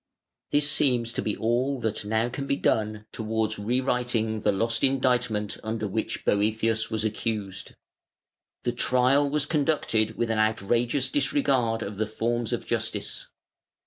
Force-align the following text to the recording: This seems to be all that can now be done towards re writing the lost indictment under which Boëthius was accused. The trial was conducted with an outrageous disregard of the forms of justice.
This 0.49 0.67
seems 0.67 1.13
to 1.13 1.21
be 1.21 1.37
all 1.37 1.79
that 1.81 1.99
can 2.01 2.09
now 2.09 2.29
be 2.29 2.55
done 2.55 3.05
towards 3.11 3.59
re 3.59 3.79
writing 3.81 4.41
the 4.41 4.51
lost 4.51 4.83
indictment 4.83 5.59
under 5.63 5.87
which 5.87 6.25
Boëthius 6.25 6.89
was 6.89 7.05
accused. 7.05 7.75
The 8.63 8.71
trial 8.71 9.29
was 9.29 9.45
conducted 9.45 10.17
with 10.17 10.31
an 10.31 10.39
outrageous 10.39 11.11
disregard 11.11 11.83
of 11.83 11.97
the 11.97 12.07
forms 12.07 12.51
of 12.51 12.65
justice. 12.65 13.27